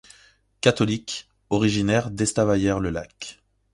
Catholique, 0.61 1.29
originaire 1.51 2.09
d’Estavayer-le-Lac. 2.09 3.39